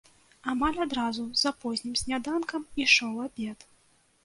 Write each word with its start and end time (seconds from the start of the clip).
Амаль 0.53 0.79
адразу 0.85 1.25
за 1.43 1.51
познім 1.61 1.93
сняданкам 2.03 2.67
ішоў 2.89 3.23
абед. 3.29 3.71